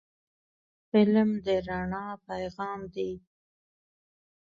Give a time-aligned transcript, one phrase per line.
[0.91, 3.11] فلم د رڼا پیغام دی